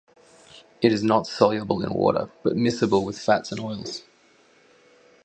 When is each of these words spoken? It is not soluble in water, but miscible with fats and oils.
It 0.81 0.91
is 0.91 1.03
not 1.03 1.27
soluble 1.27 1.85
in 1.85 1.93
water, 1.93 2.27
but 2.41 2.55
miscible 2.55 3.05
with 3.05 3.19
fats 3.21 3.51
and 3.51 3.61
oils. 3.61 4.01